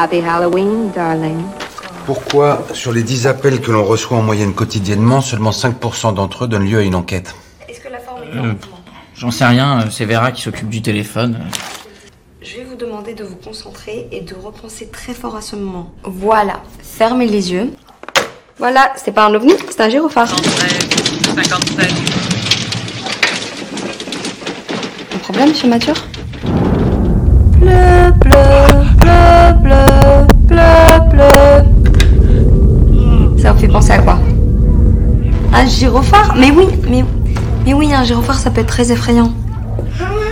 Happy 0.00 0.20
Halloween, 0.22 0.90
darling. 0.94 1.36
Pourquoi, 2.06 2.64
sur 2.72 2.90
les 2.90 3.02
10 3.02 3.26
appels 3.26 3.60
que 3.60 3.70
l'on 3.70 3.84
reçoit 3.84 4.16
en 4.16 4.22
moyenne 4.22 4.54
quotidiennement, 4.54 5.20
seulement 5.20 5.50
5% 5.50 6.14
d'entre 6.14 6.44
eux 6.44 6.48
donnent 6.48 6.64
lieu 6.64 6.78
à 6.78 6.82
une 6.82 6.94
enquête 6.94 7.34
Euh, 8.34 8.54
J'en 9.14 9.30
sais 9.30 9.44
rien, 9.44 9.80
euh, 9.82 9.84
c'est 9.90 10.06
Vera 10.06 10.32
qui 10.32 10.40
s'occupe 10.40 10.70
du 10.70 10.80
téléphone. 10.80 11.38
Je 12.40 12.56
vais 12.56 12.64
vous 12.64 12.76
demander 12.76 13.12
de 13.12 13.24
vous 13.24 13.36
concentrer 13.36 14.08
et 14.10 14.22
de 14.22 14.34
repenser 14.34 14.86
très 14.86 15.12
fort 15.12 15.36
à 15.36 15.42
ce 15.42 15.54
moment. 15.56 15.92
Voilà, 16.04 16.62
fermez 16.82 17.26
les 17.26 17.52
yeux. 17.52 17.70
Voilà, 18.58 18.92
c'est 18.96 19.12
pas 19.12 19.26
un 19.26 19.34
ovni, 19.34 19.52
c'est 19.68 19.80
un 19.82 19.90
gyrophare. 19.90 20.28
Un 25.14 25.18
problème, 25.18 25.50
monsieur 25.50 25.68
Mature 25.68 25.96
quoi 34.02 34.18
Un 35.52 35.66
gyrophare 35.66 36.34
Mais 36.38 36.50
oui, 36.50 36.66
mais, 36.88 37.04
mais 37.64 37.74
oui, 37.74 37.92
un 37.94 38.04
gyrophare, 38.04 38.38
ça 38.38 38.50
peut 38.50 38.60
être 38.60 38.68
très 38.68 38.92
effrayant. 38.92 39.32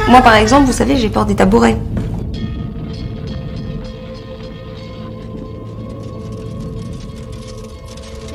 Moi, 0.08 0.20
par 0.22 0.34
exemple, 0.36 0.66
vous 0.66 0.72
savez, 0.72 0.96
j'ai 0.96 1.08
peur 1.08 1.26
des 1.26 1.34
tabourets. 1.34 1.76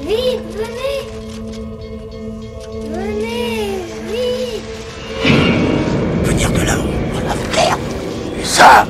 Vite, 0.02 0.42
venez 0.56 1.00
Venez, 2.92 3.80
vite 4.12 4.64
venir 6.24 6.52
de 6.52 6.66
là-haut, 6.66 6.94
dans 7.14 7.28
la 7.28 8.46
ça, 8.46 8.86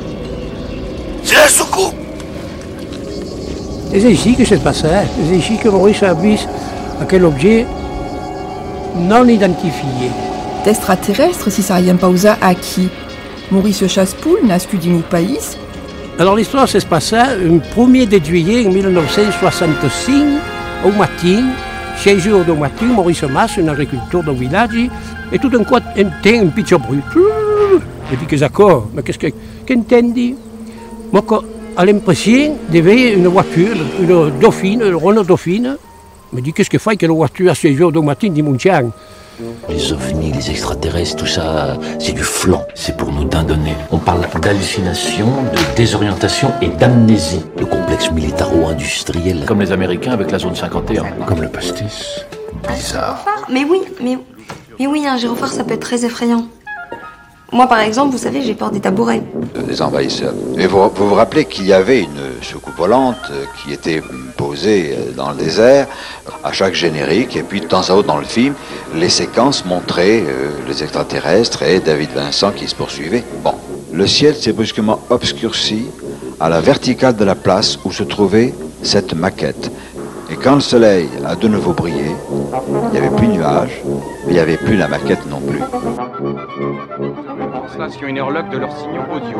Et 3.93 3.99
c'est 3.99 4.11
ici 4.11 4.35
que 4.35 4.43
ça 4.43 4.57
se 4.57 4.61
passait. 4.61 5.05
C'est 5.29 5.35
ici 5.35 5.57
que 5.57 5.69
Maurice 5.69 6.01
a 6.01 6.13
vu 6.15 6.35
à 6.99 7.05
quel 7.05 7.25
objet 7.25 7.65
non 8.97 9.27
identifié. 9.27 10.09
D'extraterrestre, 10.65 11.51
si 11.51 11.61
ça 11.61 11.75
rien 11.75 11.95
pausa 11.95 12.37
à 12.41 12.55
qui 12.55 12.89
Maurice 13.51 13.85
Chaspoul, 13.87 14.39
nascu 14.45 14.77
du 14.77 14.95
pays, 15.09 15.37
Alors 16.19 16.35
l'histoire 16.35 16.67
ça 16.67 16.79
se 16.79 16.85
passait 16.85 17.37
le 17.37 17.59
1er 17.59 18.07
de 18.07 18.23
juillet 18.23 18.63
1965 18.63 20.15
au 20.85 20.91
matin, 20.91 21.43
6 21.97 22.19
jours 22.19 22.43
du 22.45 22.53
matin, 22.53 22.85
Maurice 22.85 23.23
Mas, 23.23 23.57
un 23.57 23.67
agriculteur 23.67 24.23
d'un 24.23 24.33
village, 24.33 24.89
et 25.31 25.39
tout 25.39 25.49
d'un 25.49 25.63
coup, 25.63 25.75
entend 25.75 25.99
un 26.25 26.47
petit 26.47 26.75
bruit. 26.75 26.99
Et 28.11 28.15
puis 28.15 28.25
que 28.25 28.35
d'accord, 28.35 28.87
mais 28.93 29.01
qu'est-ce 29.01 29.19
que 29.19 29.27
qu'entendit 29.67 30.35
Moi, 31.11 31.23
quand- 31.75 31.81
à 31.81 31.85
l'impression 31.85 32.55
de 32.69 32.79
voir 32.81 32.95
une 32.95 33.27
voiture, 33.27 33.75
une 33.99 34.39
dauphine, 34.39 34.81
une 34.81 34.95
Renault 34.95 35.23
Dauphine, 35.23 35.77
me 36.31 36.41
dit 36.41 36.53
qu'est-ce 36.53 36.69
que 36.69 36.77
fait 36.77 36.95
que 36.97 37.05
la 37.05 37.13
voiture 37.13 37.51
à 37.51 37.55
6 37.55 37.75
jours 37.75 37.91
du 37.91 37.99
matin 37.99 38.29
dit 38.29 38.41
mon 38.41 38.57
chien? 38.57 38.91
Les 39.67 39.91
ovnis, 39.91 40.31
les 40.31 40.51
extraterrestres, 40.51 41.15
tout 41.15 41.25
ça, 41.25 41.75
c'est 41.99 42.11
du 42.13 42.21
flan. 42.21 42.63
C'est 42.75 42.95
pour 42.95 43.11
nous 43.11 43.23
dindonner. 43.25 43.73
On 43.91 43.97
parle 43.97 44.21
d'hallucination, 44.39 45.25
de 45.25 45.75
désorientation 45.75 46.51
et 46.61 46.67
d'amnésie. 46.67 47.41
Le 47.57 47.65
complexe 47.65 48.11
militaro-industriel. 48.11 49.43
Comme 49.47 49.61
les 49.61 49.71
Américains 49.71 50.11
avec 50.11 50.29
la 50.31 50.37
zone 50.37 50.55
51. 50.55 51.03
Comme 51.25 51.41
le 51.41 51.49
pastis. 51.49 52.23
Bizarre. 52.69 53.25
Mais 53.51 53.65
oui, 53.65 53.81
mais, 54.03 54.17
mais 54.79 54.85
oui, 54.87 55.05
un 55.07 55.17
gyrophare, 55.17 55.51
ça 55.51 55.63
peut 55.63 55.73
être 55.73 55.79
très 55.81 56.05
effrayant. 56.05 56.45
Moi, 57.53 57.67
par 57.67 57.81
exemple, 57.81 58.11
vous 58.11 58.17
savez, 58.17 58.41
j'ai 58.41 58.55
peur 58.55 58.71
des 58.71 58.79
tabourets. 58.79 59.21
des 59.67 59.79
envahisseurs. 59.83 60.33
Et 60.57 60.65
vous 60.65 60.89
vous, 60.95 61.13
rappelez 61.13 61.45
qu'il 61.45 61.67
y 61.67 61.73
avait 61.73 61.99
une 61.99 62.41
soucoupe 62.41 62.75
volante 62.75 63.15
euh, 63.29 63.45
qui 63.61 63.71
était 63.71 64.01
posée 64.35 64.95
euh, 64.97 65.11
dans 65.15 65.29
le 65.29 65.37
désert 65.37 65.85
à 66.43 66.51
chaque 66.51 66.73
générique, 66.73 67.37
et 67.37 67.43
puis 67.43 67.61
de 67.61 67.67
temps 67.67 67.87
à 67.89 67.93
autre 67.93 68.07
dans 68.07 68.17
le 68.17 68.25
film, 68.25 68.55
les 68.95 69.07
séquences 69.07 69.65
montraient 69.65 70.23
euh, 70.25 70.49
les 70.67 70.81
extraterrestres 70.81 71.61
et 71.61 71.79
David 71.79 72.09
Vincent 72.15 72.51
qui 72.51 72.67
se 72.67 72.73
poursuivaient. 72.73 73.23
Bon, 73.43 73.53
le 73.91 74.07
ciel 74.07 74.33
s'est 74.35 74.53
brusquement 74.53 74.99
obscurci 75.11 75.85
à 76.39 76.49
la 76.49 76.59
verticale 76.59 77.15
de 77.15 77.23
la 77.23 77.35
place 77.35 77.77
où 77.85 77.91
se 77.91 78.01
trouvait 78.03 78.51
cette 78.81 79.13
maquette. 79.13 79.71
Et 80.31 80.35
quand 80.37 80.55
le 80.55 80.61
soleil 80.61 81.07
a 81.23 81.35
de 81.35 81.47
nouveau 81.47 81.73
brillé, 81.73 82.15
il 82.87 82.91
n'y 82.91 82.97
avait 82.97 83.15
plus 83.15 83.27
de 83.27 83.33
nuages, 83.33 83.81
mais 84.25 84.31
il 84.31 84.33
n'y 84.33 84.39
avait 84.39 84.57
plus 84.57 84.75
la 84.75 84.87
maquette 84.87 85.29
non 85.29 85.39
plus. 85.39 85.59
Et 87.85 88.21
horloge 88.21 88.49
de 88.49 88.57
leurs 88.59 88.71
signaux 88.77 89.01
audio. 89.13 89.39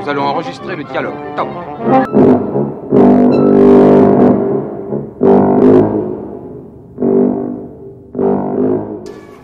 Nous 0.00 0.08
allons 0.08 0.24
enregistrer 0.24 0.74
le 0.74 0.82
dialogue. 0.82 1.14
Top. 1.36 1.46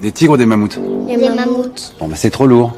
Des 0.02 0.10
tigres 0.10 0.32
ou 0.32 0.36
des 0.36 0.46
mammouths 0.46 0.80
Les 1.06 1.16
mammouths. 1.16 1.94
Bon, 2.00 2.08
bah 2.08 2.16
c'est 2.16 2.30
trop 2.30 2.48
lourd. 2.48 2.72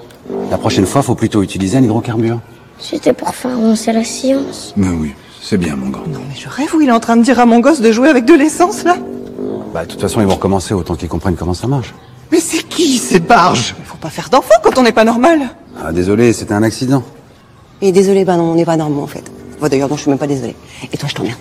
La 0.51 0.59
prochaine 0.59 0.85
fois, 0.85 1.01
faut 1.01 1.15
plutôt 1.15 1.43
utiliser 1.43 1.79
un 1.79 1.83
hydrocarbure. 1.83 2.41
C'était 2.79 3.15
pour 3.15 3.35
faire 3.35 3.53
avancer 3.53 3.93
la 3.95 4.05
science. 4.05 4.75
Mais 4.77 4.89
oui, 4.89 5.15
c'est 5.41 5.57
bien, 5.57 5.75
mon 5.77 5.89
grand. 5.89 6.05
Mais 6.07 6.37
je 6.39 6.51
rêve 6.51 6.75
où 6.75 6.83
il 6.83 6.89
est 6.91 6.93
en 6.93 7.01
train 7.01 7.17
de 7.17 7.23
dire 7.23 7.41
à 7.41 7.47
mon 7.47 7.61
gosse 7.61 7.81
de 7.81 7.93
jouer 7.93 8.11
avec 8.11 8.27
de 8.27 8.35
l'essence 8.35 8.85
là 8.85 8.97
Bah, 9.73 9.87
de 9.87 9.91
toute 9.91 10.03
façon, 10.03 10.21
ils 10.21 10.27
vont 10.27 10.35
recommencer 10.35 10.75
autant 10.75 10.97
qu'ils 10.97 11.09
comprennent 11.09 11.37
comment 11.37 11.55
ça 11.55 11.67
marche. 11.67 11.95
Mais 12.31 12.41
c'est 12.41 12.63
qui 12.63 12.99
ces 12.99 13.21
barges? 13.21 13.75
Il 13.79 13.87
faut 13.87 13.97
pas 13.97 14.11
faire 14.11 14.29
d'enfants 14.29 14.61
quand 14.63 14.77
on 14.77 14.83
n'est 14.83 14.93
pas 14.93 15.05
normal. 15.05 15.49
Ah, 15.85 15.91
désolé, 15.93 16.33
c'était 16.33 16.55
un 16.55 16.63
accident. 16.63 17.03
Et 17.81 17.91
désolé, 17.91 18.25
bah 18.25 18.37
non, 18.37 18.53
on 18.53 18.55
n'est 18.55 18.65
pas 18.65 18.77
normaux 18.77 19.03
en 19.03 19.09
fait. 19.09 19.25
D'ailleurs, 19.69 19.89
non, 19.89 19.97
je 19.97 20.03
suis 20.03 20.11
même 20.11 20.19
pas 20.19 20.29
désolée. 20.29 20.55
Et 20.93 20.97
toi, 20.97 21.09
je 21.09 21.15
t'emmerde. 21.15 21.39